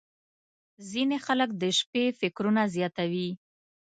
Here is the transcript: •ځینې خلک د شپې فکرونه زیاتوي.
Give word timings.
•ځینې 0.89 1.17
خلک 1.25 1.49
د 1.61 1.63
شپې 1.77 2.03
فکرونه 2.19 2.61
زیاتوي. 2.75 3.29